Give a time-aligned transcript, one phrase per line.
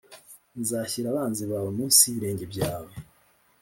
[0.59, 2.91] Nzashyira abanzi bawe munsi yibirenge byawe